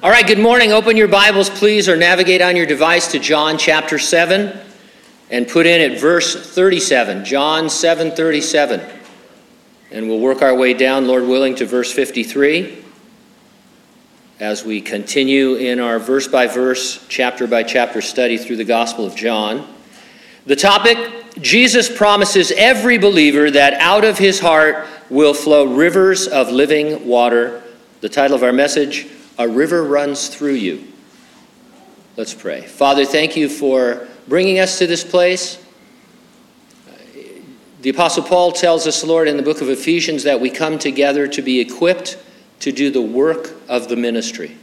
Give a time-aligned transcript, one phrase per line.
[0.00, 0.70] All right, good morning.
[0.70, 4.56] Open your Bibles, please, or navigate on your device to John chapter 7
[5.28, 7.24] and put in at verse 37.
[7.24, 8.80] John 7 37.
[9.90, 12.84] And we'll work our way down, Lord willing, to verse 53
[14.38, 19.04] as we continue in our verse by verse, chapter by chapter study through the Gospel
[19.04, 19.66] of John.
[20.46, 26.52] The topic Jesus promises every believer that out of his heart will flow rivers of
[26.52, 27.64] living water.
[28.00, 29.08] The title of our message
[29.38, 30.86] a river runs through you.
[32.16, 32.62] Let's pray.
[32.62, 35.64] Father, thank you for bringing us to this place.
[36.88, 36.92] Uh,
[37.80, 41.28] the Apostle Paul tells us, Lord, in the book of Ephesians, that we come together
[41.28, 42.18] to be equipped
[42.60, 44.56] to do the work of the ministry.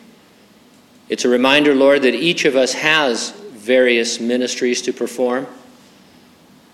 [1.08, 5.48] It's a reminder, Lord, that each of us has various ministries to perform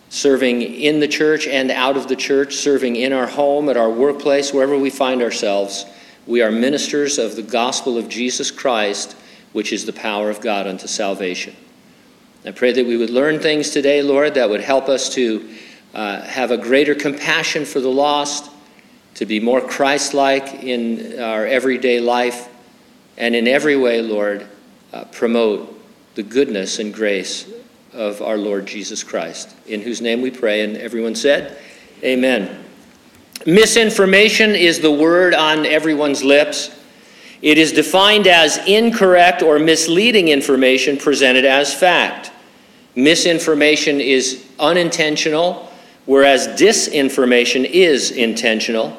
[0.10, 3.90] serving in the church and out of the church, serving in our home, at our
[3.90, 5.86] workplace, wherever we find ourselves.
[6.28, 9.16] We are ministers of the gospel of Jesus Christ,
[9.54, 11.56] which is the power of God unto salvation.
[12.46, 15.50] I pray that we would learn things today, Lord, that would help us to
[15.94, 18.52] uh, have a greater compassion for the lost,
[19.16, 22.50] to be more Christ like in our everyday life,
[23.18, 24.48] and in every way, Lord,
[24.94, 25.80] uh, promote
[26.16, 27.48] the goodness and grace
[27.94, 30.63] of our Lord Jesus Christ, in whose name we pray.
[30.63, 31.58] And everyone said,
[32.04, 32.60] Amen.
[33.46, 36.70] Misinformation is the word on everyone's lips.
[37.42, 42.32] It is defined as incorrect or misleading information presented as fact.
[42.96, 45.72] Misinformation is unintentional,
[46.06, 48.96] whereas disinformation is intentional.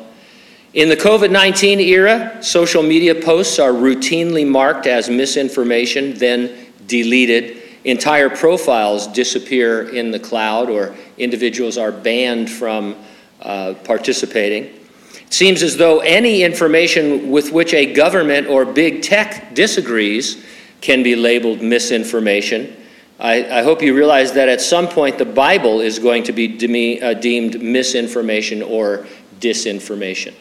[0.75, 7.59] In the COVID 19 era, social media posts are routinely marked as misinformation, then deleted.
[7.85, 12.97] Entire profiles disappear in the cloud, or individuals are banned from
[13.43, 14.65] uh, participating.
[14.65, 20.45] It seems as though any information with which a government or big tech disagrees
[20.81, 22.77] can be labeled misinformation.
[23.19, 27.01] I, I hope you realize that at some point the Bible is going to be
[27.01, 29.07] uh, deemed misinformation or
[29.39, 30.35] disinformation.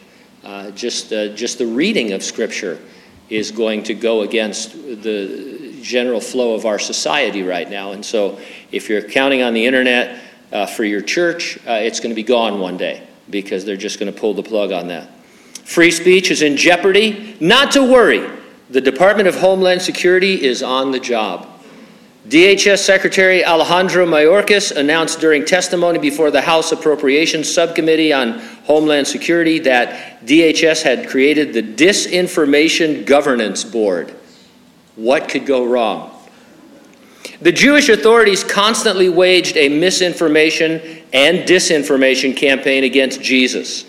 [0.44, 2.80] Uh, just, uh, just the reading of Scripture
[3.30, 7.92] is going to go against the general flow of our society right now.
[7.92, 8.38] And so,
[8.72, 10.20] if you're counting on the internet,
[10.52, 13.98] uh, for your church, uh, it's going to be gone one day because they're just
[13.98, 15.08] going to pull the plug on that.
[15.64, 17.36] Free speech is in jeopardy.
[17.40, 18.28] Not to worry,
[18.68, 21.48] the Department of Homeland Security is on the job.
[22.28, 29.58] DHS Secretary Alejandro Mayorkas announced during testimony before the House Appropriations Subcommittee on Homeland Security
[29.60, 34.14] that DHS had created the Disinformation Governance Board.
[34.94, 36.11] What could go wrong?
[37.40, 43.84] The Jewish authorities constantly waged a misinformation and disinformation campaign against Jesus.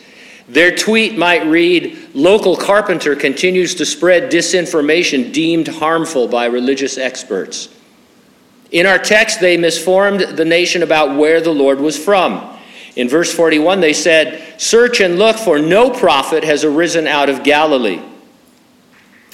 [0.48, 7.70] Their tweet might read Local carpenter continues to spread disinformation deemed harmful by religious experts.
[8.72, 12.58] In our text, they misformed the nation about where the Lord was from.
[12.96, 17.44] In verse 41, they said, Search and look, for no prophet has arisen out of
[17.44, 18.02] Galilee.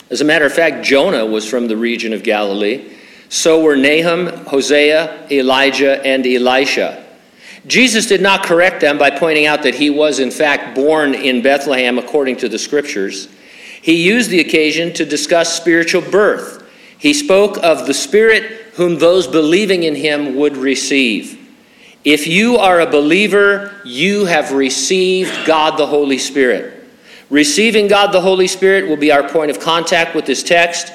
[0.10, 2.96] As a matter of fact, Jonah was from the region of Galilee.
[3.30, 7.06] So were Nahum, Hosea, Elijah, and Elisha.
[7.68, 11.42] Jesus did not correct them by pointing out that he was, in fact, born in
[11.42, 13.28] Bethlehem according to the scriptures.
[13.82, 16.68] He used the occasion to discuss spiritual birth.
[16.98, 21.36] He spoke of the Spirit whom those believing in him would receive.
[22.04, 26.88] If you are a believer, you have received God the Holy Spirit.
[27.30, 30.92] Receiving God the Holy Spirit will be our point of contact with this text.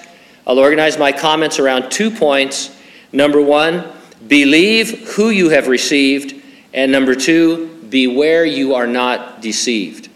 [0.46, 2.76] I'll organize my comments around two points.
[3.12, 3.84] Number one,
[4.26, 6.42] believe who you have received.
[6.72, 10.10] And number two, beware you are not deceived.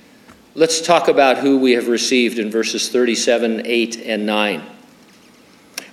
[0.54, 4.62] Let's talk about who we have received in verses 37, 8, and 9.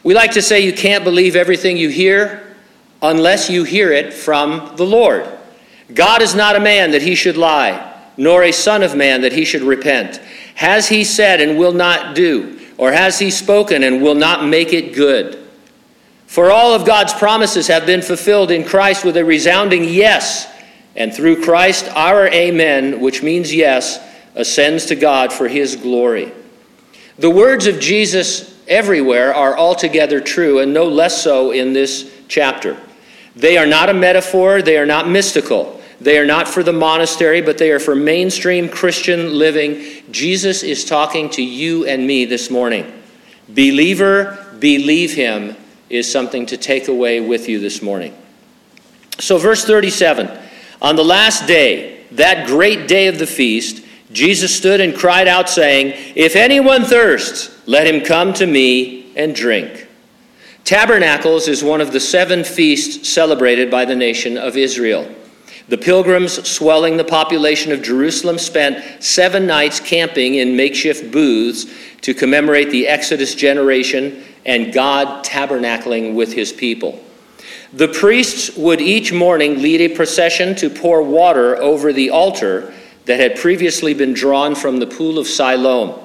[0.03, 2.55] We like to say you can't believe everything you hear
[3.01, 5.27] unless you hear it from the Lord.
[5.93, 9.33] God is not a man that he should lie, nor a son of man that
[9.33, 10.17] he should repent.
[10.55, 12.59] Has he said and will not do?
[12.77, 15.39] Or has he spoken and will not make it good?
[16.27, 20.51] For all of God's promises have been fulfilled in Christ with a resounding yes.
[20.95, 23.99] And through Christ, our amen, which means yes,
[24.35, 26.31] ascends to God for his glory.
[27.17, 32.77] The words of Jesus everywhere are altogether true, and no less so in this chapter.
[33.35, 35.81] They are not a metaphor, they are not mystical.
[36.05, 40.03] They are not for the monastery, but they are for mainstream Christian living.
[40.11, 43.01] Jesus is talking to you and me this morning.
[43.49, 45.55] Believer, believe him
[45.89, 48.15] is something to take away with you this morning.
[49.17, 50.29] So, verse 37
[50.79, 55.49] On the last day, that great day of the feast, Jesus stood and cried out,
[55.49, 59.87] saying, If anyone thirsts, Let him come to me and drink.
[60.65, 65.11] Tabernacles is one of the seven feasts celebrated by the nation of Israel.
[65.67, 71.65] The pilgrims swelling the population of Jerusalem spent seven nights camping in makeshift booths
[72.01, 77.03] to commemorate the Exodus generation and God tabernacling with his people.
[77.73, 82.71] The priests would each morning lead a procession to pour water over the altar
[83.05, 85.99] that had previously been drawn from the pool of Siloam.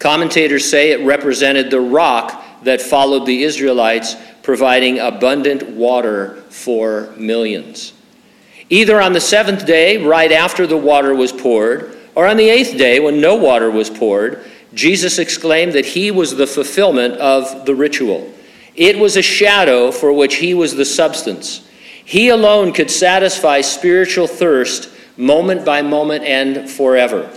[0.00, 7.92] Commentators say it represented the rock that followed the Israelites, providing abundant water for millions.
[8.72, 12.78] Either on the seventh day, right after the water was poured, or on the eighth
[12.78, 14.42] day, when no water was poured,
[14.72, 18.32] Jesus exclaimed that he was the fulfillment of the ritual.
[18.74, 21.68] It was a shadow for which he was the substance.
[22.02, 27.30] He alone could satisfy spiritual thirst moment by moment and forever.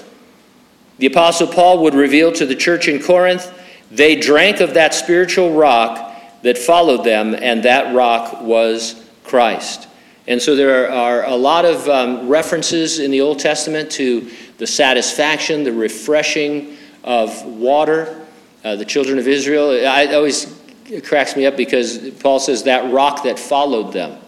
[0.99, 3.51] The Apostle Paul would reveal to the church in Corinth
[3.91, 9.89] they drank of that spiritual rock that followed them, and that rock was Christ.
[10.27, 14.66] And so there are a lot of um, references in the Old Testament to the
[14.66, 18.22] satisfaction, the refreshing of water.
[18.63, 20.60] Uh, the children of Israel, I always
[21.04, 24.19] cracks me up because Paul says that rock that followed them.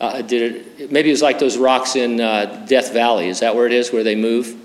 [0.00, 3.28] Uh, did it, maybe it was like those rocks in uh, Death Valley.
[3.28, 4.56] Is that where it is, where they move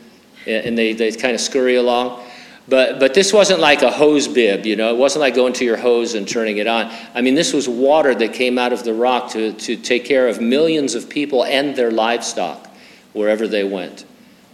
[0.46, 2.24] and they, they kind of scurry along?
[2.68, 4.94] But, but this wasn't like a hose bib, you know.
[4.94, 6.90] It wasn't like going to your hose and turning it on.
[7.14, 10.30] I mean, this was water that came out of the rock to, to take care
[10.30, 12.70] of millions of people and their livestock
[13.12, 14.06] wherever they went.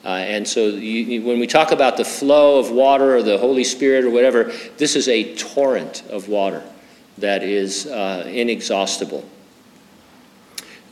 [0.03, 3.63] Uh, and so you, when we talk about the flow of water or the Holy
[3.63, 6.63] Spirit or whatever, this is a torrent of water
[7.17, 9.23] that is uh, inexhaustible.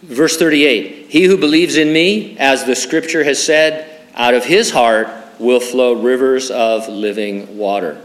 [0.03, 4.69] Verse 38 He who believes in me, as the scripture has said, out of his
[4.69, 5.07] heart
[5.39, 8.01] will flow rivers of living water.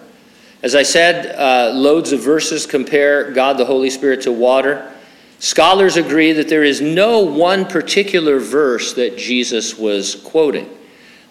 [0.62, 4.92] As I said, uh, loads of verses compare God the Holy Spirit to water.
[5.40, 10.70] Scholars agree that there is no one particular verse that Jesus was quoting.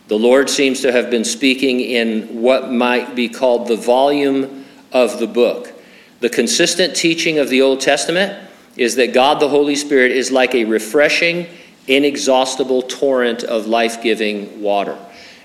[0.09, 5.19] The Lord seems to have been speaking in what might be called the volume of
[5.19, 5.71] the book.
[6.19, 10.53] The consistent teaching of the Old Testament is that God the Holy Spirit is like
[10.53, 11.47] a refreshing,
[11.87, 14.97] inexhaustible torrent of life giving water.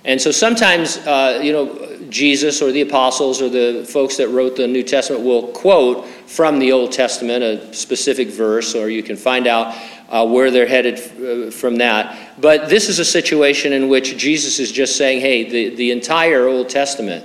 [0.07, 4.55] And so sometimes, uh, you know, Jesus or the apostles or the folks that wrote
[4.55, 9.17] the New Testament will quote from the Old Testament a specific verse, or you can
[9.17, 9.77] find out
[10.09, 12.41] uh, where they're headed uh, from that.
[12.41, 16.47] But this is a situation in which Jesus is just saying, hey, the, the entire
[16.47, 17.25] Old Testament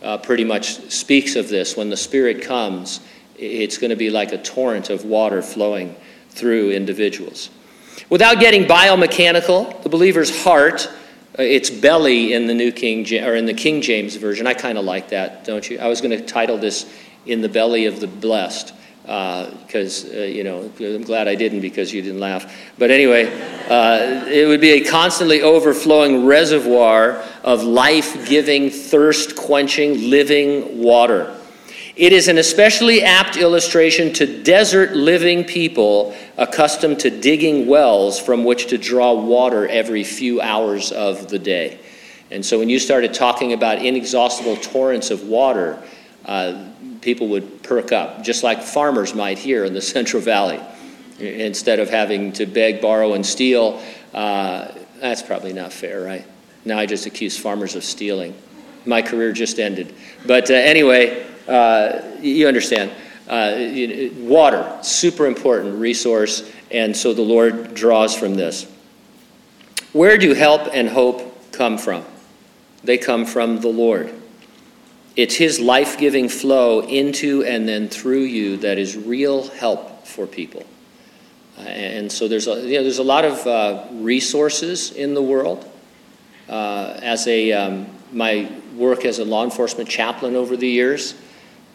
[0.00, 1.76] uh, pretty much speaks of this.
[1.76, 3.00] When the Spirit comes,
[3.36, 5.96] it's going to be like a torrent of water flowing
[6.30, 7.50] through individuals.
[8.08, 10.88] Without getting biomechanical, the believer's heart
[11.38, 14.46] it's belly in the New King or in the King James version.
[14.46, 15.78] I kind of like that, don't you?
[15.78, 16.86] I was going to title this
[17.26, 18.72] "In the Belly of the Blessed"
[19.02, 22.72] because uh, uh, you know I'm glad I didn't because you didn't laugh.
[22.78, 23.26] But anyway,
[23.68, 31.38] uh, it would be a constantly overflowing reservoir of life-giving, thirst-quenching, living water.
[31.96, 38.44] It is an especially apt illustration to desert living people accustomed to digging wells from
[38.44, 41.78] which to draw water every few hours of the day.
[42.32, 45.80] And so when you started talking about inexhaustible torrents of water,
[46.24, 46.68] uh,
[47.00, 50.60] people would perk up, just like farmers might here in the Central Valley.
[51.20, 53.80] Instead of having to beg, borrow, and steal,
[54.12, 54.66] uh,
[54.98, 56.24] that's probably not fair, right?
[56.64, 58.34] Now I just accuse farmers of stealing.
[58.84, 59.94] My career just ended.
[60.26, 62.90] But uh, anyway, uh, you understand.
[63.28, 68.70] Uh, water, super important resource, and so the Lord draws from this.
[69.92, 72.04] Where do help and hope come from?
[72.82, 74.12] They come from the Lord.
[75.16, 80.26] It's His life giving flow into and then through you that is real help for
[80.26, 80.64] people.
[81.56, 85.22] Uh, and so there's a, you know, there's a lot of uh, resources in the
[85.22, 85.70] world.
[86.48, 91.14] Uh, as a, um, my work as a law enforcement chaplain over the years,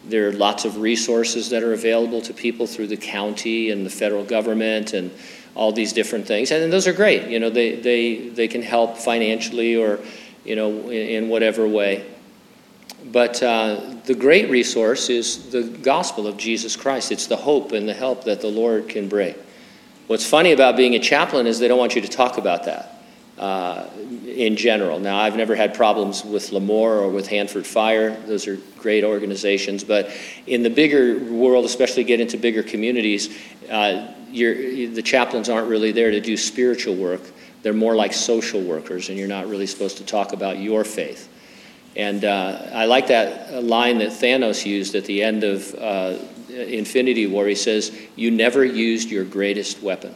[0.06, 3.89] there are lots of resources that are available to people through the county and the
[3.89, 5.12] federal government and
[5.56, 6.51] all these different things.
[6.51, 7.27] And those are great.
[7.27, 10.00] You know, they, they, they can help financially or,
[10.46, 12.06] you know, in, whatever way.
[13.06, 17.12] But uh, the great resource is the gospel of Jesus Christ.
[17.12, 19.36] It's the hope and the help that the Lord can bring.
[20.08, 22.99] What's funny about being a chaplain is they don't want you to talk about that
[23.39, 23.88] uh,
[24.27, 25.00] in general.
[25.00, 28.12] Now, I've never had problems with Lemoore or with Hanford Fire.
[28.27, 29.84] Those are great organizations.
[29.84, 30.12] But
[30.46, 33.36] in the bigger world, especially get into bigger communities,
[33.69, 37.22] uh, the chaplains aren't really there to do spiritual work.
[37.63, 41.29] They're more like social workers, and you're not really supposed to talk about your faith.
[41.96, 46.17] And uh, I like that line that Thanos used at the end of uh,
[46.50, 47.48] Infinity War.
[47.48, 50.13] He says, You never used your greatest weapon.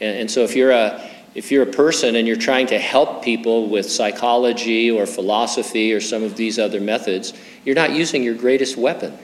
[0.00, 3.22] And, and so if you're a if you're a person and you're trying to help
[3.22, 7.32] people with psychology or philosophy or some of these other methods,
[7.64, 9.16] you're not using your greatest weapon,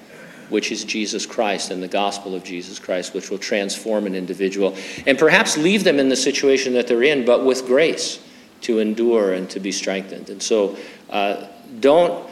[0.49, 4.77] which is Jesus Christ and the gospel of Jesus Christ, which will transform an individual
[5.07, 8.21] and perhaps leave them in the situation that they're in, but with grace
[8.63, 10.31] to endure and to be strengthened.
[10.31, 10.77] And so
[11.11, 11.47] uh,
[11.81, 12.29] don't,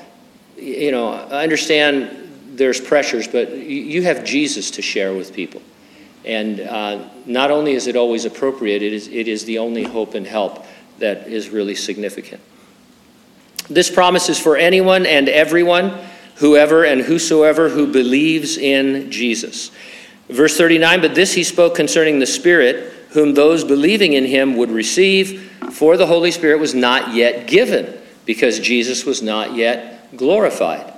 [0.56, 2.20] you know, understand
[2.52, 5.60] there's pressures, but you have Jesus to share with people.
[6.24, 10.14] And uh, not only is it always appropriate, it is, it is the only hope
[10.14, 10.64] and help
[10.98, 12.40] that is really significant.
[13.68, 15.98] This promise is for anyone and everyone,
[16.36, 19.70] whoever and whosoever who believes in Jesus.
[20.28, 24.70] Verse 39 But this he spoke concerning the Spirit, whom those believing in him would
[24.70, 30.92] receive, for the Holy Spirit was not yet given, because Jesus was not yet glorified.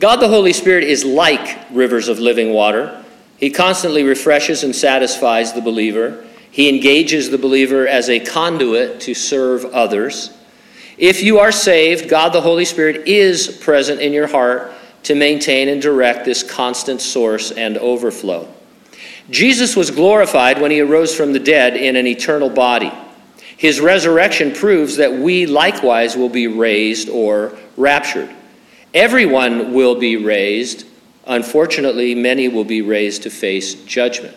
[0.00, 3.01] God the Holy Spirit is like rivers of living water
[3.42, 6.24] he constantly refreshes and satisfies the believer.
[6.52, 10.30] He engages the believer as a conduit to serve others.
[10.96, 14.70] If you are saved, God the Holy Spirit is present in your heart
[15.02, 18.46] to maintain and direct this constant source and overflow.
[19.28, 22.92] Jesus was glorified when he arose from the dead in an eternal body.
[23.56, 28.30] His resurrection proves that we likewise will be raised or raptured.
[28.94, 30.86] Everyone will be raised
[31.26, 34.36] Unfortunately, many will be raised to face judgment.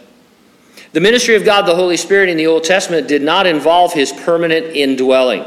[0.91, 4.11] The ministry of God, the Holy Spirit, in the Old Testament did not involve his
[4.11, 5.43] permanent indwelling.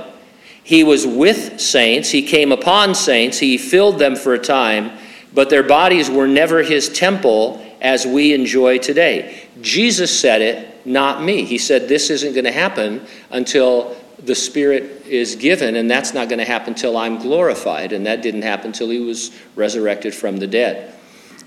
[0.62, 4.90] He was with saints, he came upon saints, he filled them for a time,
[5.32, 9.48] but their bodies were never his temple as we enjoy today.
[9.60, 11.44] Jesus said it, not me.
[11.44, 16.28] He said, This isn't going to happen until the Spirit is given, and that's not
[16.28, 17.92] going to happen until I'm glorified.
[17.92, 20.94] And that didn't happen until he was resurrected from the dead.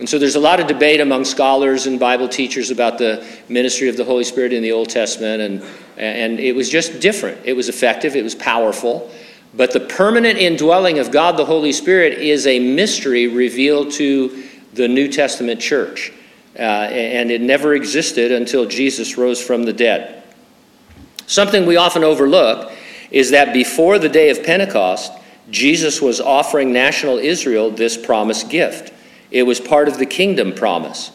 [0.02, 3.88] And so there's a lot of debate among scholars and Bible teachers about the ministry
[3.88, 5.64] of the Holy Spirit in the Old Testament, and,
[5.96, 7.40] and it was just different.
[7.46, 9.12] It was effective, it was powerful.
[9.54, 14.44] But the permanent indwelling of God the Holy Spirit is a mystery revealed to
[14.74, 16.12] the New Testament church.
[16.58, 20.24] Uh, and it never existed until Jesus rose from the dead.
[21.28, 22.72] Something we often overlook
[23.12, 25.12] is that before the day of Pentecost,
[25.52, 28.94] Jesus was offering national Israel this promised gift.
[29.32, 31.12] It was part of the kingdom promise.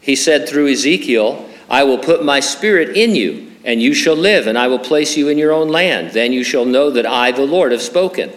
[0.00, 4.46] He said through Ezekiel, I will put my spirit in you, and you shall live,
[4.46, 6.12] and I will place you in your own land.
[6.12, 8.30] Then you shall know that I, the Lord, have spoken.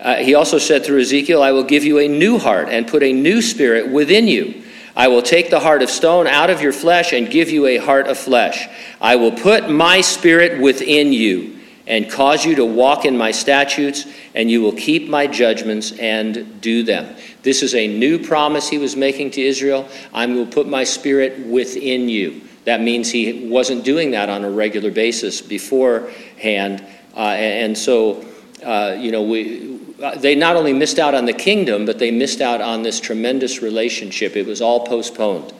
[0.00, 3.02] Uh, he also said through Ezekiel, I will give you a new heart and put
[3.02, 4.62] a new spirit within you.
[4.96, 7.78] I will take the heart of stone out of your flesh and give you a
[7.78, 8.68] heart of flesh.
[9.00, 14.06] I will put my spirit within you and cause you to walk in my statutes,
[14.34, 17.14] and you will keep my judgments and do them.
[17.44, 19.86] This is a new promise he was making to Israel.
[20.14, 22.40] I will put my spirit within you.
[22.64, 26.84] That means he wasn't doing that on a regular basis beforehand.
[27.14, 28.24] Uh, and so,
[28.64, 32.10] uh, you know, we, uh, they not only missed out on the kingdom, but they
[32.10, 34.36] missed out on this tremendous relationship.
[34.36, 35.52] It was all postponed.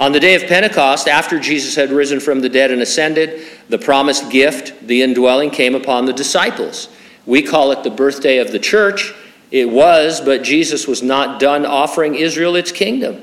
[0.00, 3.78] On the day of Pentecost, after Jesus had risen from the dead and ascended, the
[3.78, 6.88] promised gift, the indwelling, came upon the disciples.
[7.26, 9.14] We call it the birthday of the church
[9.50, 13.22] it was, but Jesus was not done offering Israel its kingdom.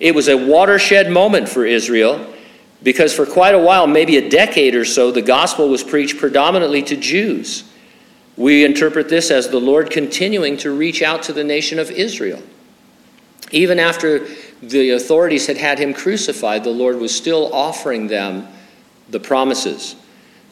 [0.00, 2.34] It was a watershed moment for Israel
[2.82, 6.82] because for quite a while, maybe a decade or so, the gospel was preached predominantly
[6.84, 7.64] to Jews.
[8.36, 12.40] We interpret this as the Lord continuing to reach out to the nation of Israel.
[13.50, 14.26] Even after
[14.62, 18.46] the authorities had had him crucified, the Lord was still offering them
[19.08, 19.96] the promises.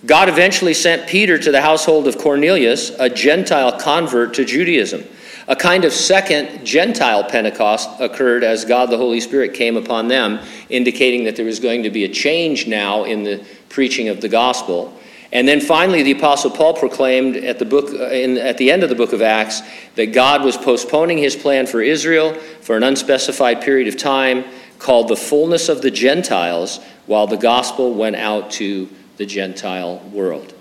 [0.06, 5.02] God eventually sent Peter to the household of Cornelius, a Gentile convert to Judaism.
[5.48, 10.40] A kind of second Gentile Pentecost occurred as God the Holy Spirit came upon them,
[10.68, 14.28] indicating that there was going to be a change now in the preaching of the
[14.28, 14.96] gospel.
[15.32, 18.84] And then finally, the Apostle Paul proclaimed at the, book, uh, in, at the end
[18.84, 19.60] of the book of Acts
[19.96, 24.44] that God was postponing his plan for Israel for an unspecified period of time
[24.78, 30.54] called the fullness of the Gentiles while the gospel went out to the Gentile world.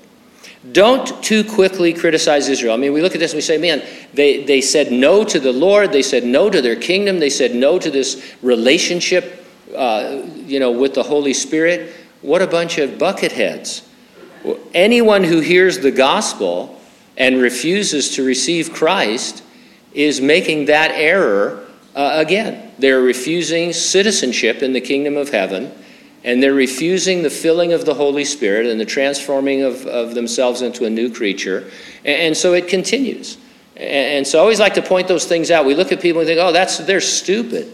[0.72, 2.74] Don't too quickly criticize Israel.
[2.74, 3.84] I mean, we look at this and we say, man,
[4.14, 5.92] they, they said no to the Lord.
[5.92, 7.20] They said no to their kingdom.
[7.20, 9.46] They said no to this relationship,
[9.76, 11.94] uh, you know, with the Holy Spirit.
[12.22, 13.84] What a bunch of bucketheads.
[14.74, 16.82] Anyone who hears the gospel
[17.18, 19.44] and refuses to receive Christ
[19.94, 22.72] is making that error uh, again.
[22.80, 25.72] They're refusing citizenship in the kingdom of heaven
[26.26, 30.64] and they're refusing the filling of the Holy Spirit and the transforming of, of themselves
[30.64, 31.70] into a new creature.
[32.04, 33.38] And, and so it continues.
[33.78, 35.66] And so I always like to point those things out.
[35.66, 37.72] We look at people and think, oh, that's, they're stupid.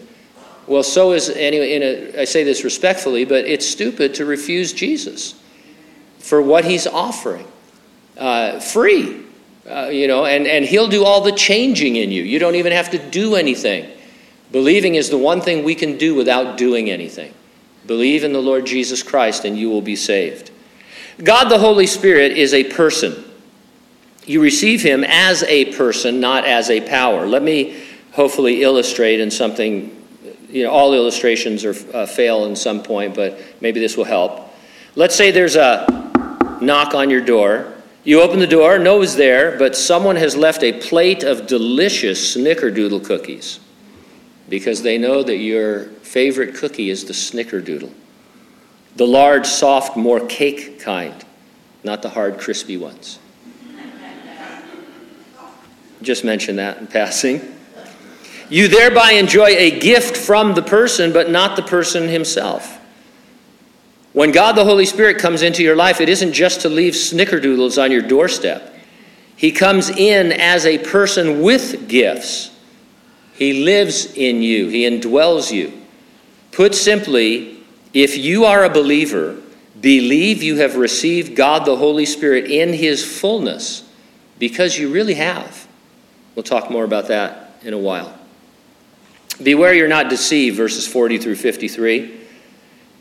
[0.67, 4.74] Well, so is, anyway, in a, I say this respectfully, but it's stupid to refuse
[4.74, 5.41] Jesus
[6.20, 7.48] for what he's offering.
[8.17, 9.24] Uh, free,
[9.70, 12.24] uh, you know, and, and he'll do all the changing in you.
[12.24, 13.89] You don't even have to do anything.
[14.51, 17.34] Believing is the one thing we can do without doing anything.
[17.86, 20.52] Believe in the Lord Jesus Christ and you will be saved.
[21.24, 23.24] God the Holy Spirit is a person.
[24.26, 27.26] You receive him as a person, not as a power.
[27.26, 30.06] Let me hopefully illustrate in something,
[30.50, 34.54] you know, all illustrations are, uh, fail in some point, but maybe this will help.
[34.96, 35.86] Let's say there's a
[36.62, 37.74] knock on your door.
[38.04, 42.36] You open the door, no one's there, but someone has left a plate of delicious
[42.36, 43.60] snickerdoodle cookies
[44.51, 47.91] because they know that your favorite cookie is the snickerdoodle.
[48.98, 51.15] The large, soft, more cake kind,
[51.86, 53.17] not the hard, crispy ones.
[56.01, 57.55] Just mention that in passing.
[58.50, 62.77] You thereby enjoy a gift from the person, but not the person himself.
[64.12, 67.81] When God the Holy Spirit comes into your life, it isn't just to leave snickerdoodles
[67.81, 68.75] on your doorstep.
[69.38, 72.51] He comes in as a person with gifts.
[73.42, 75.74] He lives in you, He indwells you.
[76.52, 77.58] Put simply,
[77.92, 79.42] if you are a believer,
[79.80, 83.90] believe you have received God the Holy Spirit in His fullness
[84.38, 85.68] because you really have.
[86.36, 88.16] We'll talk more about that in a while.
[89.42, 92.20] Beware you're not deceived, verses 40 through 53.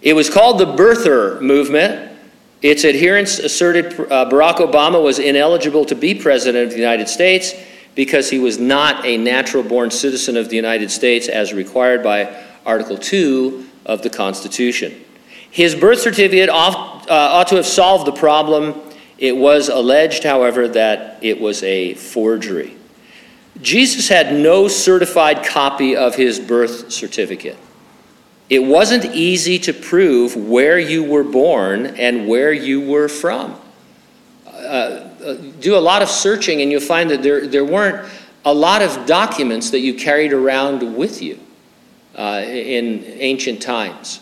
[0.00, 2.18] It was called the birther movement.
[2.62, 7.52] Its adherents asserted uh, Barack Obama was ineligible to be president of the United States
[7.94, 12.44] because he was not a natural born citizen of the United States as required by
[12.64, 15.04] Article 2 of the Constitution.
[15.50, 18.80] His birth certificate ought, uh, ought to have solved the problem.
[19.18, 22.76] It was alleged, however, that it was a forgery.
[23.60, 27.58] Jesus had no certified copy of his birth certificate.
[28.48, 33.60] It wasn't easy to prove where you were born and where you were from.
[34.70, 38.08] Uh, uh, do a lot of searching, and you'll find that there, there weren't
[38.44, 41.40] a lot of documents that you carried around with you
[42.14, 44.20] uh, in ancient times.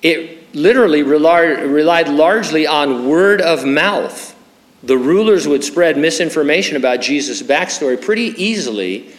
[0.00, 4.34] It literally relied, relied largely on word of mouth.
[4.82, 9.12] The rulers would spread misinformation about Jesus' backstory pretty easily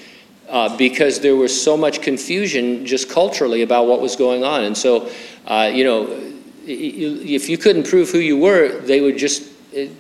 [0.50, 4.64] uh, because there was so much confusion just culturally about what was going on.
[4.64, 5.12] And so,
[5.46, 6.34] uh, you know,
[6.66, 9.54] if you couldn't prove who you were, they would just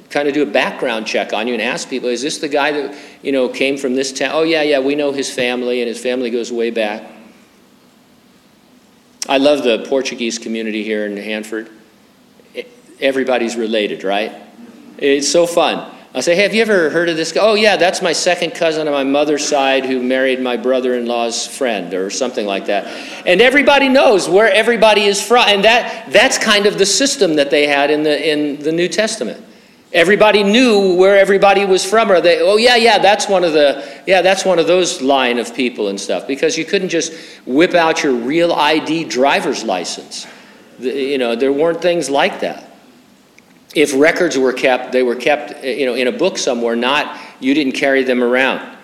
[0.10, 2.72] kind of do a background check on you and ask people, is this the guy
[2.72, 4.32] that, you know, came from this town?
[4.34, 7.12] Oh, yeah, yeah, we know his family, and his family goes way back.
[9.30, 11.70] I love the Portuguese community here in Hanford.
[13.00, 14.32] Everybody's related, right?
[14.98, 15.94] It's so fun.
[16.16, 17.42] I say, hey, have you ever heard of this guy?
[17.44, 21.06] Oh, yeah, that's my second cousin on my mother's side who married my brother in
[21.06, 22.88] law's friend, or something like that.
[23.28, 25.48] And everybody knows where everybody is from.
[25.48, 28.88] And that, that's kind of the system that they had in the, in the New
[28.88, 29.44] Testament.
[29.94, 34.02] Everybody knew where everybody was from, or they, oh yeah, yeah, that's one of the,
[34.06, 36.28] yeah, that's one of those line of people and stuff.
[36.28, 37.14] Because you couldn't just
[37.46, 40.28] whip out your real ID driver's license.
[40.80, 42.68] The, you know, there weren't things like that
[43.78, 47.54] if records were kept, they were kept you know, in a book somewhere, not you
[47.54, 48.76] didn't carry them around.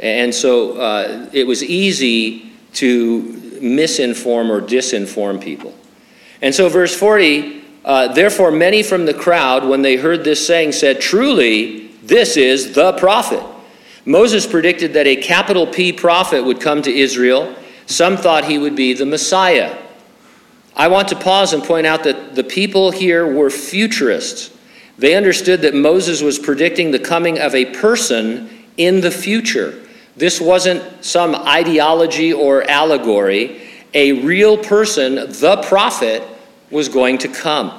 [0.00, 3.22] And so uh, it was easy to
[3.60, 5.72] misinform or disinform people.
[6.42, 10.72] And so, verse 40 uh, therefore, many from the crowd, when they heard this saying,
[10.72, 13.42] said, Truly, this is the prophet.
[14.04, 17.56] Moses predicted that a capital P prophet would come to Israel.
[17.86, 19.74] Some thought he would be the Messiah.
[20.76, 24.54] I want to pause and point out that the people here were futurists.
[24.98, 29.82] They understood that Moses was predicting the coming of a person in the future.
[30.14, 33.62] This wasn't some ideology or allegory.
[33.94, 36.22] A real person, the prophet,
[36.70, 37.72] was going to come.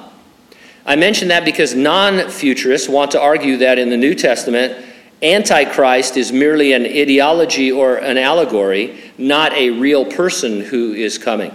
[0.86, 4.86] I mention that because non futurists want to argue that in the New Testament,
[5.22, 11.52] Antichrist is merely an ideology or an allegory, not a real person who is coming.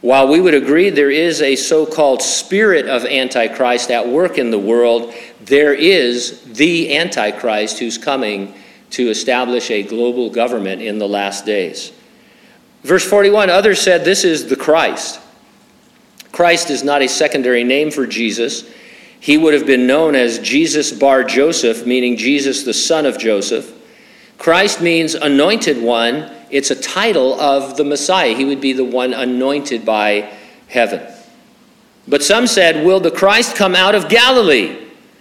[0.00, 4.50] While we would agree there is a so called spirit of Antichrist at work in
[4.50, 8.54] the world, there is the Antichrist who's coming
[8.90, 11.92] to establish a global government in the last days.
[12.82, 15.20] Verse 41 Others said, This is the Christ.
[16.32, 18.68] Christ is not a secondary name for Jesus.
[19.20, 23.72] He would have been known as Jesus bar Joseph, meaning Jesus the son of Joseph.
[24.38, 28.34] Christ means anointed one it's a title of the Messiah.
[28.34, 30.30] He would be the one anointed by
[30.68, 31.00] heaven.
[32.06, 34.78] But some said, Will the Christ come out of Galilee?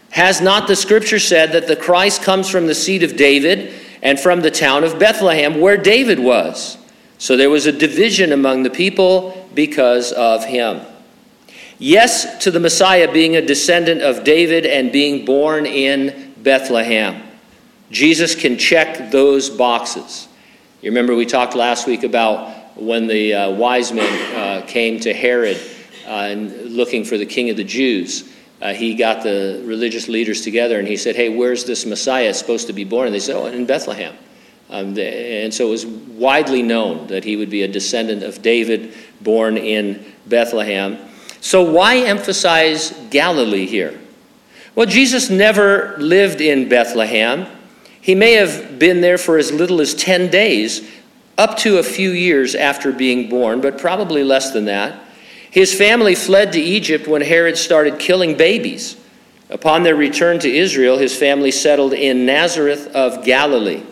[0.10, 4.20] Has not the scripture said that the Christ comes from the seed of David and
[4.20, 6.78] from the town of Bethlehem, where David was?
[7.18, 10.82] So there was a division among the people because of him.
[11.82, 17.24] Yes to the Messiah being a descendant of David and being born in Bethlehem.
[17.90, 20.28] Jesus can check those boxes.
[20.82, 25.14] You remember we talked last week about when the uh, wise men uh, came to
[25.14, 25.58] Herod
[26.06, 30.42] uh, and looking for the king of the Jews uh, he got the religious leaders
[30.42, 33.08] together and he said, Hey, where's this Messiah supposed to be born?
[33.08, 34.16] And they said, Oh, in Bethlehem.
[34.70, 38.94] Um, and so it was widely known that he would be a descendant of David
[39.20, 40.98] born in Bethlehem.
[41.42, 44.00] So, why emphasize Galilee here?
[44.76, 47.48] Well, Jesus never lived in Bethlehem.
[48.00, 50.90] He may have been there for as little as 10 days,
[51.38, 55.04] up to a few years after being born, but probably less than that.
[55.50, 58.96] His family fled to Egypt when Herod started killing babies.
[59.50, 63.84] Upon their return to Israel, his family settled in Nazareth of Galilee.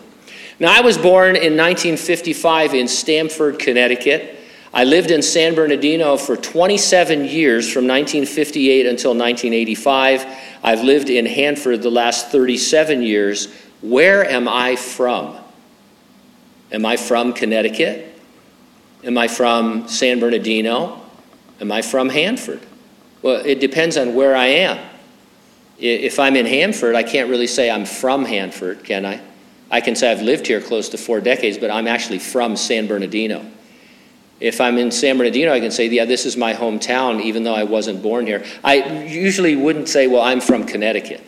[0.60, 4.39] Now, I was born in 1955 in Stamford, Connecticut.
[4.74, 10.26] I lived in San Bernardino for 27 years from 1958 until 1985.
[10.64, 13.52] I've lived in Hanford the last 37 years.
[13.82, 15.36] Where am I from?
[16.72, 18.20] Am I from Connecticut?
[19.04, 21.02] Am I from San Bernardino?
[21.60, 22.62] Am I from Hanford?
[23.24, 24.86] Well, it depends on where I am.
[25.80, 29.22] If I'm in Hanford, I can't really say I'm from Hanford, can I?
[29.72, 32.88] I can say I've lived here close to four decades, but I'm actually from San
[32.88, 33.46] Bernardino.
[34.40, 37.56] If I'm in San Bernardino, I can say, yeah, this is my hometown, even though
[37.56, 38.46] I wasn't born here.
[38.64, 41.22] I usually wouldn't say, well, I'm from Connecticut.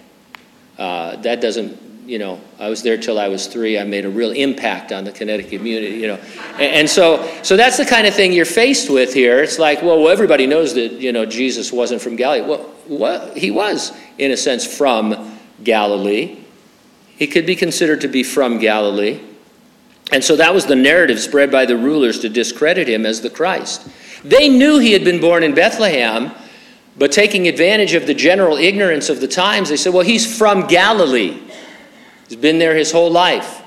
[0.78, 3.80] Uh, that doesn't you know, I was there till I was three.
[3.80, 6.20] I made a real impact on the Connecticut community, you know.
[6.54, 9.42] And, and, so, so that's the kind of thing you're faced with here.
[9.42, 12.42] It's like, well, everybody knows that, you know, Jesus wasn't from Galilee.
[12.42, 13.38] Well, what?
[13.38, 16.40] he was, in a sense, from Galilee.
[17.16, 19.22] He could be considered to be from Galilee.
[20.12, 23.30] And so that was the narrative spread by the rulers to discredit him as the
[23.30, 23.88] Christ.
[24.24, 26.32] They knew he had been born in Bethlehem,
[26.98, 30.68] but taking advantage of the general ignorance of the times, they said, well, he's from
[30.68, 31.40] Galilee.
[32.28, 33.62] He's been there his whole life.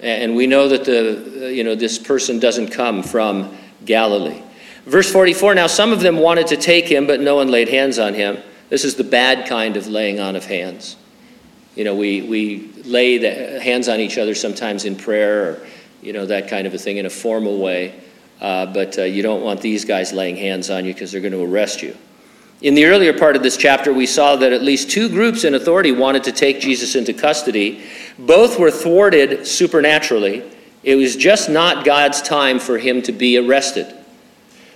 [0.00, 4.42] And we know that the, uh, you know, this person doesn't come from Galilee.
[4.84, 7.98] Verse 44 Now some of them wanted to take him, but no one laid hands
[7.98, 8.38] on him.
[8.68, 10.96] This is the bad kind of laying on of hands.
[11.74, 15.66] You know, we, we lay the hands on each other sometimes in prayer or,
[16.02, 18.00] you know, that kind of a thing in a formal way.
[18.40, 21.32] Uh, but uh, you don't want these guys laying hands on you because they're going
[21.32, 21.96] to arrest you.
[22.62, 25.54] In the earlier part of this chapter, we saw that at least two groups in
[25.54, 27.84] authority wanted to take Jesus into custody.
[28.18, 30.50] Both were thwarted supernaturally.
[30.82, 33.92] It was just not God's time for him to be arrested.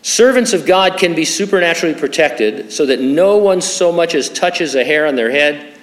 [0.02, 4.74] Servants of God can be supernaturally protected so that no one so much as touches
[4.74, 5.77] a hair on their head,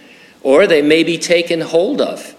[0.45, 2.35] or they may be taken hold of.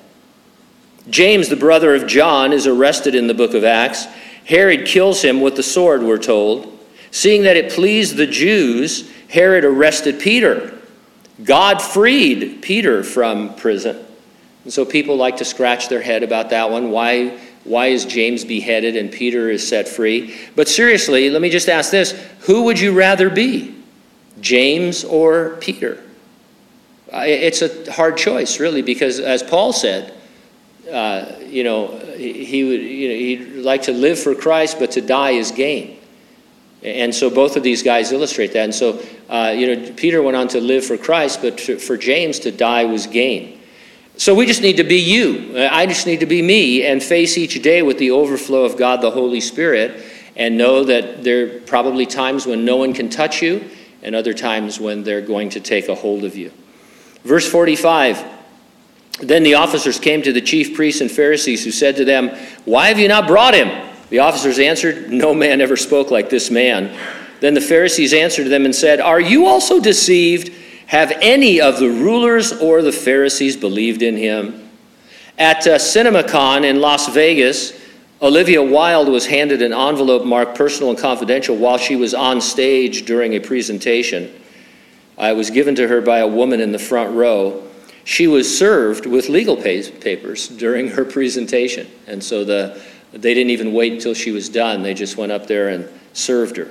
[1.10, 4.04] James, the brother of John, is arrested in the book of Acts.
[4.44, 6.72] Herod kills him with the sword, we're told.
[7.10, 10.78] Seeing that it pleased the Jews, Herod arrested Peter.
[11.42, 14.06] God freed Peter from prison.
[14.62, 16.92] And so people like to scratch their head about that one.
[16.92, 20.36] Why, why is James beheaded and Peter is set free?
[20.54, 23.74] But seriously, let me just ask this who would you rather be,
[24.40, 26.05] James or Peter?
[27.12, 30.14] It's a hard choice, really, because as Paul said,
[30.90, 35.00] uh, you know, he would, you know, he'd like to live for Christ, but to
[35.00, 35.98] die is gain.
[36.82, 38.64] And so both of these guys illustrate that.
[38.64, 41.96] And so, uh, you know, Peter went on to live for Christ, but to, for
[41.96, 43.60] James to die was gain.
[44.16, 45.58] So we just need to be you.
[45.58, 49.00] I just need to be me and face each day with the overflow of God,
[49.00, 50.02] the Holy Spirit,
[50.36, 53.68] and know that there are probably times when no one can touch you
[54.02, 56.52] and other times when they're going to take a hold of you.
[57.26, 58.24] Verse 45
[59.20, 62.30] Then the officers came to the chief priests and Pharisees, who said to them,
[62.64, 63.68] Why have you not brought him?
[64.10, 66.96] The officers answered, No man ever spoke like this man.
[67.40, 70.52] Then the Pharisees answered them and said, Are you also deceived?
[70.86, 74.70] Have any of the rulers or the Pharisees believed in him?
[75.36, 77.72] At uh, CinemaCon in Las Vegas,
[78.22, 83.04] Olivia Wilde was handed an envelope marked personal and confidential while she was on stage
[83.04, 84.32] during a presentation.
[85.18, 87.62] It was given to her by a woman in the front row.
[88.04, 91.88] She was served with legal papers during her presentation.
[92.06, 92.80] And so the
[93.12, 94.82] they didn't even wait until she was done.
[94.82, 96.68] They just went up there and served her.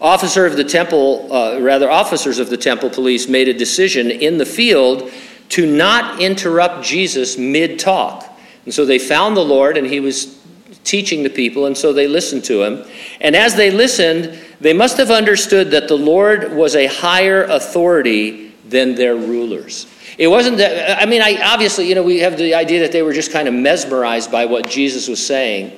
[0.00, 4.38] Officer of the temple, uh, rather, officers of the temple police made a decision in
[4.38, 5.10] the field
[5.50, 8.26] to not interrupt Jesus mid talk.
[8.64, 10.39] And so they found the Lord, and he was
[10.84, 12.84] teaching the people, and so they listened to him.
[13.20, 18.52] And as they listened, they must have understood that the Lord was a higher authority
[18.68, 19.86] than their rulers.
[20.18, 23.02] It wasn't that, I mean, I, obviously, you know, we have the idea that they
[23.02, 25.76] were just kind of mesmerized by what Jesus was saying.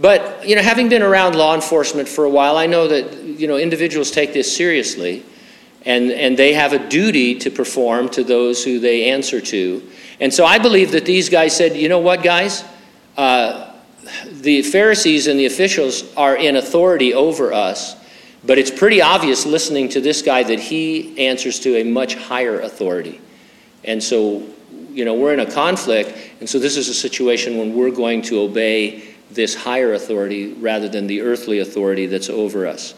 [0.00, 3.46] But, you know, having been around law enforcement for a while, I know that, you
[3.48, 5.24] know, individuals take this seriously
[5.84, 9.82] and, and they have a duty to perform to those who they answer to.
[10.20, 12.64] And so I believe that these guys said, you know what, guys?
[13.16, 13.67] Uh,
[14.30, 17.96] the Pharisees and the officials are in authority over us,
[18.44, 22.60] but it's pretty obvious listening to this guy that he answers to a much higher
[22.60, 23.20] authority.
[23.84, 24.46] And so,
[24.90, 28.22] you know, we're in a conflict, and so this is a situation when we're going
[28.22, 32.94] to obey this higher authority rather than the earthly authority that's over us.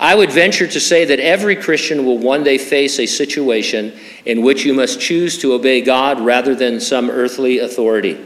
[0.00, 4.42] I would venture to say that every Christian will one day face a situation in
[4.42, 8.24] which you must choose to obey God rather than some earthly authority.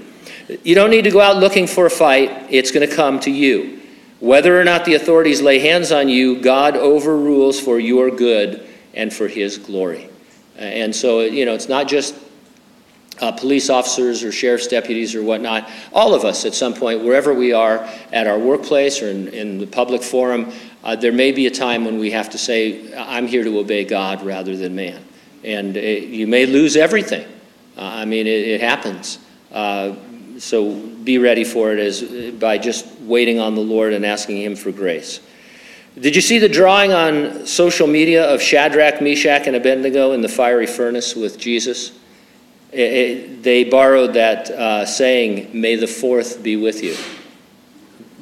[0.63, 3.31] You don't need to go out looking for a fight, it's going to come to
[3.31, 3.81] you.
[4.21, 9.13] Whether or not the authorities lay hands on you, God overrules for your good and
[9.13, 10.09] for his glory.
[10.57, 12.15] And so, you know, it's not just
[13.21, 15.69] uh, police officers or sheriff's deputies or whatnot.
[15.93, 19.59] All of us, at some point, wherever we are, at our workplace or in, in
[19.59, 20.53] the public forum,
[20.85, 23.85] uh, there may be a time when we have to say, I'm here to obey
[23.85, 25.03] God rather than man.
[25.45, 27.27] And it, you may lose everything.
[27.77, 29.19] Uh, I mean, it, it happens.
[30.43, 34.57] So be ready for it as by just waiting on the Lord and asking Him
[34.57, 35.21] for grace.
[35.99, 40.29] Did you see the drawing on social media of Shadrach, Meshach, and Abednego in the
[40.29, 41.93] fiery furnace with Jesus?
[42.73, 46.97] It, it, they borrowed that uh, saying, "May the Fourth be with you."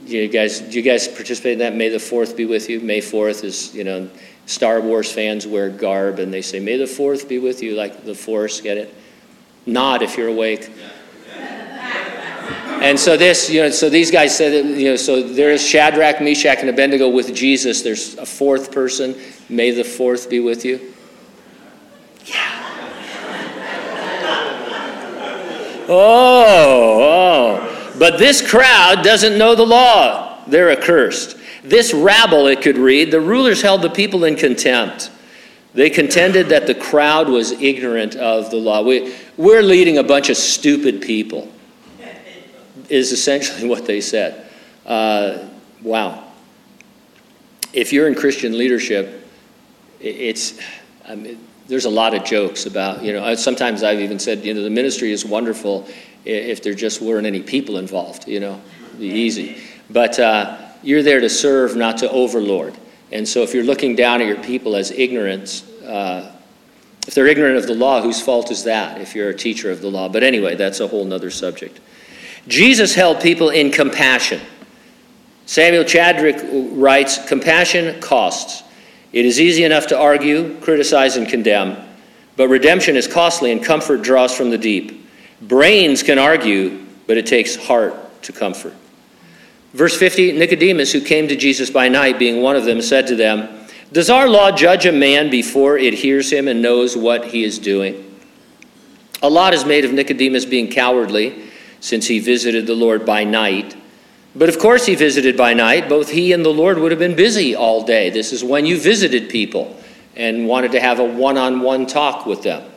[0.04, 1.74] You guys, do you guys participate in that?
[1.74, 2.80] May the Fourth be with you.
[2.80, 4.10] May Fourth is, you know,
[4.44, 8.04] Star Wars fans wear garb and they say, "May the Fourth be with you," like
[8.04, 8.60] the Force.
[8.60, 8.94] Get it?
[9.64, 10.68] Nod if you're awake.
[10.68, 10.88] Yeah.
[12.80, 16.22] And so this, you know, so these guys said, that, you know, so there's Shadrach,
[16.22, 17.82] Meshach, and Abednego with Jesus.
[17.82, 19.14] There's a fourth person.
[19.50, 20.94] May the fourth be with you.
[22.24, 22.56] Yeah.
[25.88, 27.96] Oh, oh.
[27.98, 30.42] But this crowd doesn't know the law.
[30.46, 31.36] They're accursed.
[31.62, 35.10] This rabble, it could read, the rulers held the people in contempt.
[35.74, 38.82] They contended that the crowd was ignorant of the law.
[38.82, 41.52] We, we're leading a bunch of stupid people
[42.90, 44.46] is essentially what they said.
[44.84, 45.48] Uh,
[45.82, 46.24] wow.
[47.72, 49.28] If you're in Christian leadership,
[50.00, 50.58] it's,
[51.06, 54.52] I mean, there's a lot of jokes about, you know, sometimes I've even said, you
[54.54, 55.86] know, the ministry is wonderful
[56.24, 58.60] if there just weren't any people involved, you know,
[58.98, 59.58] be easy.
[59.88, 62.74] But uh, you're there to serve, not to overlord.
[63.12, 66.32] And so if you're looking down at your people as ignorance, uh,
[67.06, 69.80] if they're ignorant of the law, whose fault is that if you're a teacher of
[69.80, 70.08] the law?
[70.08, 71.80] But anyway, that's a whole other subject.
[72.48, 74.40] Jesus held people in compassion.
[75.46, 76.38] Samuel Chadwick
[76.72, 78.62] writes Compassion costs.
[79.12, 81.76] It is easy enough to argue, criticize, and condemn,
[82.36, 85.08] but redemption is costly and comfort draws from the deep.
[85.42, 88.74] Brains can argue, but it takes heart to comfort.
[89.72, 93.16] Verse 50 Nicodemus, who came to Jesus by night, being one of them, said to
[93.16, 97.44] them, Does our law judge a man before it hears him and knows what he
[97.44, 98.06] is doing?
[99.22, 101.49] A lot is made of Nicodemus being cowardly
[101.80, 103.76] since he visited the Lord by night.
[104.34, 105.88] But of course, he visited by night.
[105.88, 108.10] Both he and the Lord would have been busy all day.
[108.10, 109.76] This is when you visited people
[110.16, 112.70] and wanted to have a one on one talk with them.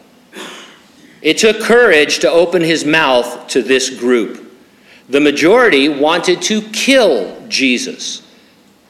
[1.22, 4.52] It took courage to open his mouth to this group.
[5.10, 8.22] The majority wanted to kill Jesus.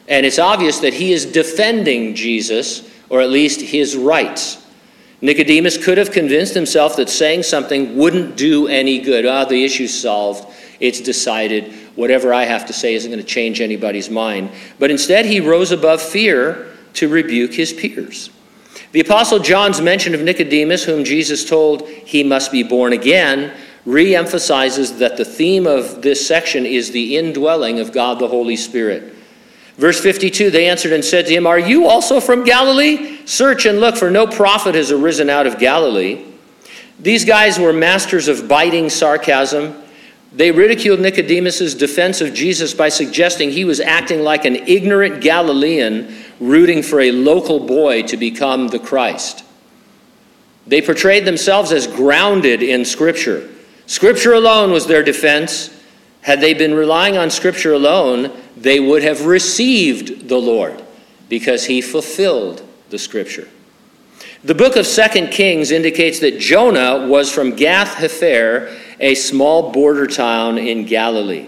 [0.08, 4.63] And it's obvious that he is defending Jesus, or at least his rights.
[5.24, 9.24] Nicodemus could have convinced himself that saying something wouldn't do any good.
[9.24, 10.54] Ah, the issue's solved.
[10.80, 11.72] It's decided.
[11.94, 14.50] Whatever I have to say isn't going to change anybody's mind.
[14.78, 18.28] But instead, he rose above fear to rebuke his peers.
[18.92, 23.56] The Apostle John's mention of Nicodemus, whom Jesus told he must be born again,
[23.86, 28.56] re emphasizes that the theme of this section is the indwelling of God the Holy
[28.56, 29.14] Spirit.
[29.76, 33.26] Verse 52 They answered and said to him, Are you also from Galilee?
[33.26, 36.24] Search and look, for no prophet has arisen out of Galilee.
[37.00, 39.82] These guys were masters of biting sarcasm.
[40.32, 46.14] They ridiculed Nicodemus' defense of Jesus by suggesting he was acting like an ignorant Galilean
[46.40, 49.44] rooting for a local boy to become the Christ.
[50.66, 53.48] They portrayed themselves as grounded in Scripture.
[53.86, 55.70] Scripture alone was their defense.
[56.24, 60.82] Had they been relying on Scripture alone, they would have received the Lord
[61.28, 63.46] because he fulfilled the Scripture.
[64.42, 70.06] The book of Second Kings indicates that Jonah was from Gath Hepher, a small border
[70.06, 71.46] town in Galilee.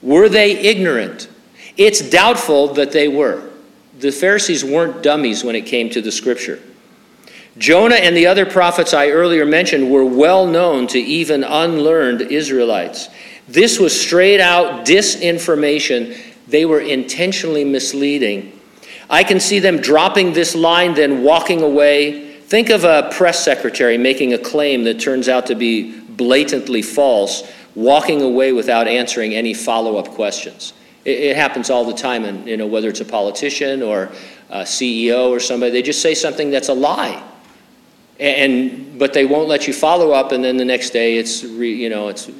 [0.00, 1.28] Were they ignorant?
[1.76, 3.50] It's doubtful that they were.
[3.98, 6.62] The Pharisees weren't dummies when it came to the Scripture.
[7.58, 13.10] Jonah and the other prophets I earlier mentioned were well known to even unlearned Israelites.
[13.48, 16.18] This was straight out disinformation.
[16.46, 18.58] They were intentionally misleading.
[19.10, 22.38] I can see them dropping this line, then walking away.
[22.40, 27.50] Think of a press secretary making a claim that turns out to be blatantly false,
[27.74, 30.72] walking away without answering any follow up questions.
[31.04, 34.10] It, it, happens all the time, and you know whether it's a politician or
[34.48, 37.22] a CEO or somebody, they just say something that's a lie
[38.20, 41.72] and but they won't let you follow up and then the next day it's re,
[41.72, 42.30] you know it's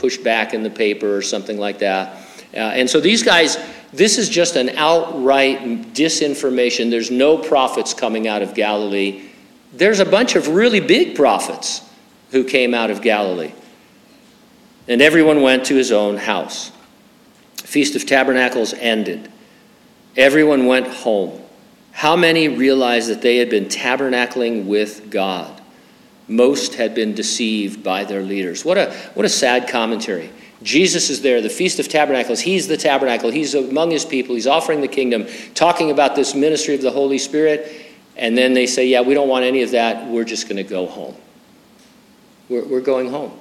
[0.00, 2.26] pushed back in the paper or something like that.
[2.52, 3.56] Uh, and so these guys
[3.92, 6.90] this is just an outright disinformation.
[6.90, 9.30] There's no prophets coming out of galilee.
[9.72, 11.88] There's a bunch of really big prophets
[12.30, 13.52] who came out of galilee.
[14.86, 16.70] And everyone went to his own house.
[17.56, 19.30] Feast of tabernacles ended.
[20.16, 21.40] Everyone went home.
[21.92, 25.59] How many realized that they had been tabernacling with God?
[26.30, 28.64] Most had been deceived by their leaders.
[28.64, 30.30] What a, what a sad commentary.
[30.62, 32.40] Jesus is there, the Feast of Tabernacles.
[32.40, 33.30] He's the tabernacle.
[33.30, 34.34] He's among his people.
[34.34, 37.86] He's offering the kingdom, talking about this ministry of the Holy Spirit.
[38.16, 40.06] And then they say, Yeah, we don't want any of that.
[40.08, 41.16] We're just going to go home.
[42.48, 43.32] We're, we're going home.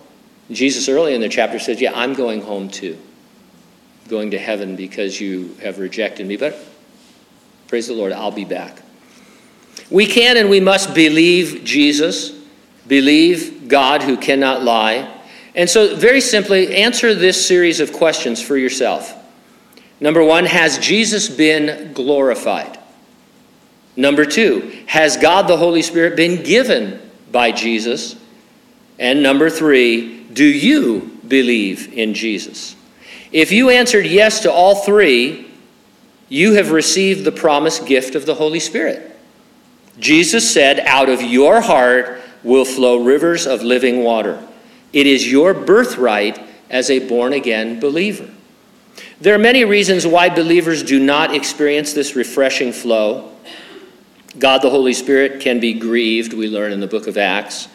[0.50, 2.98] Jesus, early in the chapter, says, Yeah, I'm going home too.
[4.08, 6.38] going to heaven because you have rejected me.
[6.38, 6.58] But
[7.70, 8.82] Praise the Lord, I'll be back.
[9.92, 12.32] We can and we must believe Jesus,
[12.90, 15.16] believe God who cannot lie.
[15.56, 19.16] And so, very simply, answer this series of questions for yourself.
[20.02, 22.78] Number one, has Jesus been glorified?
[23.96, 27.00] Number two, has God the Holy Spirit been given
[27.32, 28.16] by Jesus?
[28.98, 32.76] And number three, do you believe in Jesus?
[33.32, 35.52] If you answered yes to all three,
[36.30, 39.18] you have received the promised gift of the Holy Spirit.
[40.00, 44.46] Jesus said, Out of your heart will flow rivers of living water.
[44.94, 48.30] It is your birthright as a born again believer.
[49.22, 53.32] There are many reasons why believers do not experience this refreshing flow.
[54.38, 57.68] God the Holy Spirit can be grieved, we learn in the book of Acts.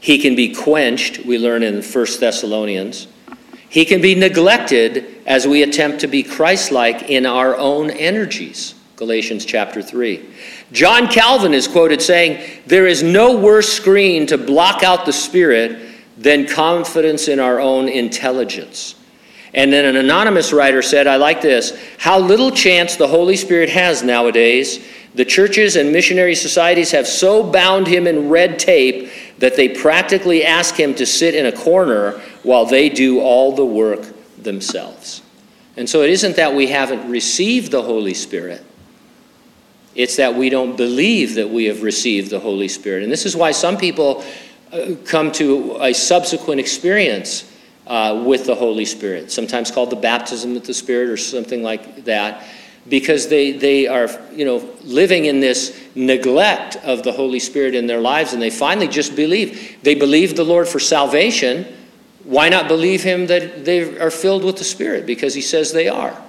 [0.00, 3.06] He can be quenched, we learn in 1 Thessalonians.
[3.68, 8.74] He can be neglected as we attempt to be Christ like in our own energies.
[9.02, 10.24] Galatians chapter 3.
[10.70, 15.90] John Calvin is quoted saying, There is no worse screen to block out the Spirit
[16.16, 18.94] than confidence in our own intelligence.
[19.54, 23.70] And then an anonymous writer said, I like this, how little chance the Holy Spirit
[23.70, 24.86] has nowadays.
[25.16, 30.44] The churches and missionary societies have so bound him in red tape that they practically
[30.44, 34.06] ask him to sit in a corner while they do all the work
[34.38, 35.22] themselves.
[35.76, 38.64] And so it isn't that we haven't received the Holy Spirit,
[39.94, 43.02] it's that we don't believe that we have received the Holy Spirit.
[43.02, 44.24] And this is why some people
[44.72, 47.50] uh, come to a subsequent experience
[47.86, 52.04] uh, with the Holy Spirit, sometimes called the baptism with the Spirit or something like
[52.04, 52.44] that
[52.88, 57.86] because they, they are you know living in this neglect of the holy spirit in
[57.86, 59.78] their lives and they finally just believe.
[59.82, 61.66] They believe the lord for salvation.
[62.24, 65.06] Why not believe him that they are filled with the spirit?
[65.06, 66.20] Because he says they are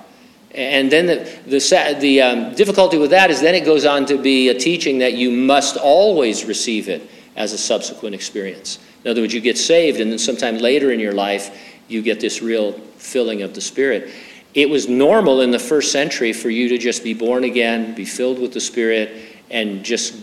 [0.55, 4.17] and then the, the, the um, difficulty with that is then it goes on to
[4.17, 9.21] be a teaching that you must always receive it as a subsequent experience in other
[9.21, 12.73] words you get saved and then sometime later in your life you get this real
[12.97, 14.13] filling of the spirit
[14.53, 18.05] it was normal in the first century for you to just be born again, be
[18.05, 20.15] filled with the Spirit, and just,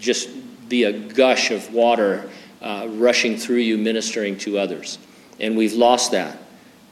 [0.00, 0.28] just
[0.68, 2.28] be a gush of water
[2.60, 4.98] uh, rushing through you, ministering to others.
[5.38, 6.36] And we've lost that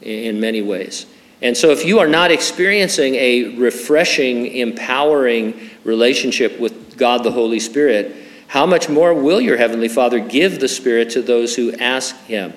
[0.01, 1.07] in many ways.
[1.41, 7.61] And so, if you are not experiencing a refreshing, empowering relationship with God the Holy
[7.61, 8.15] Spirit,
[8.49, 12.53] how much more will your Heavenly Father give the Spirit to those who ask Him?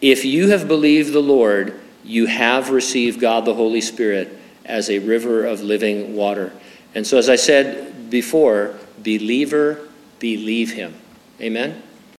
[0.00, 4.98] If you have believed the Lord, you have received God the Holy Spirit as a
[5.00, 6.52] river of living water.
[6.94, 10.94] And so, as I said before, believer, believe him.
[11.40, 11.82] Amen?